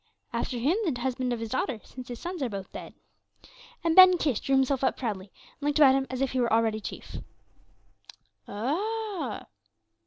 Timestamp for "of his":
1.31-1.49